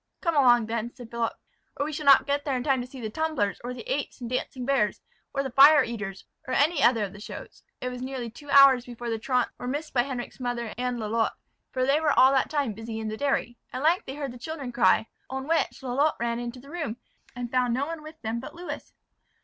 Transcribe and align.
"Come 0.19 0.35
along 0.35 0.65
then," 0.65 0.91
said 0.95 1.11
Philip; 1.11 1.33
"or 1.77 1.85
we 1.85 1.93
shall 1.93 2.07
not 2.07 2.25
get 2.25 2.43
there 2.43 2.57
in 2.57 2.63
time 2.63 2.81
to 2.81 2.87
see 2.87 2.99
the 2.99 3.11
tumblers, 3.11 3.61
or 3.63 3.71
the 3.71 3.83
apes 3.87 4.19
and 4.19 4.27
dancing 4.27 4.65
bears, 4.65 4.99
or 5.31 5.43
the 5.43 5.51
fire 5.51 5.83
eaters, 5.83 6.25
or 6.47 6.55
any 6.55 6.81
other 6.81 7.03
of 7.03 7.13
the 7.13 7.19
shows." 7.19 7.61
It 7.81 7.89
was 7.89 8.01
nearly 8.01 8.31
two 8.31 8.49
hours 8.49 8.83
before 8.87 9.11
the 9.11 9.19
truants 9.19 9.51
were 9.59 9.67
missed 9.67 9.93
by 9.93 10.01
Henric's 10.01 10.39
mother 10.39 10.73
and 10.75 10.97
Lalotte; 10.97 11.37
for 11.71 11.85
they 11.85 12.01
were 12.01 12.17
all 12.17 12.31
that 12.31 12.49
time 12.49 12.73
busy 12.73 12.99
in 12.99 13.09
the 13.09 13.15
dairy. 13.15 13.59
At 13.71 13.83
length 13.83 14.07
they 14.07 14.15
heard 14.15 14.31
the 14.31 14.39
children 14.39 14.71
cry; 14.71 15.05
on 15.29 15.47
which, 15.47 15.83
Lalotte 15.83 16.15
ran 16.19 16.39
into 16.39 16.59
the 16.59 16.71
room, 16.71 16.97
and 17.35 17.51
found 17.51 17.75
no 17.75 17.85
one 17.85 18.01
with 18.01 18.19
them 18.23 18.39
but 18.39 18.55
Lewis. 18.55 18.93